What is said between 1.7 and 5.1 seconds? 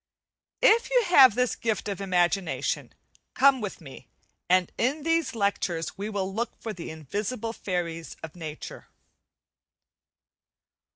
of imagination come with me, and in